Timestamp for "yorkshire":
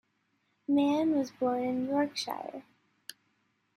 1.87-2.63